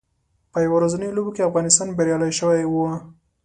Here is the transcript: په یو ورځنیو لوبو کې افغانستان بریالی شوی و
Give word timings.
په 0.51 0.57
یو 0.65 0.71
ورځنیو 0.77 1.15
لوبو 1.17 1.31
کې 1.35 1.47
افغانستان 1.49 1.87
بریالی 1.97 2.31
شوی 2.39 2.63
و 2.67 2.73